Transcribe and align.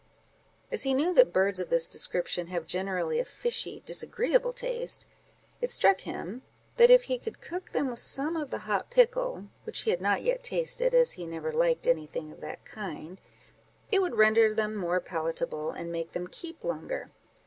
As 0.71 0.81
he 0.81 0.95
knew 0.95 1.13
that 1.13 1.31
birds 1.31 1.59
of 1.59 1.69
this 1.69 1.87
description 1.87 2.47
have 2.47 2.65
generally 2.65 3.19
a 3.19 3.23
fishy, 3.23 3.83
disagreeable 3.85 4.51
taste, 4.51 5.05
it 5.61 5.69
struck 5.69 6.01
him, 6.01 6.41
that 6.77 6.89
if 6.89 7.03
he 7.03 7.19
could 7.19 7.39
cook 7.39 7.69
them 7.69 7.87
with 7.87 7.99
some 7.99 8.35
of 8.35 8.49
the 8.49 8.57
hot 8.65 8.89
pickle 8.89 9.49
(which 9.63 9.81
he 9.81 9.91
had 9.91 10.01
not 10.01 10.23
yet 10.23 10.43
tasted, 10.43 10.95
as 10.95 11.11
he 11.11 11.27
never 11.27 11.51
liked 11.53 11.85
any 11.85 12.07
thing 12.07 12.31
of 12.31 12.41
that 12.41 12.65
kind), 12.65 13.21
it 13.91 14.01
would 14.01 14.15
render 14.15 14.55
them 14.55 14.75
more 14.75 14.99
palatable, 14.99 15.69
and 15.69 15.91
make 15.91 16.13
them 16.13 16.25
keep 16.27 16.63
longer. 16.63 17.11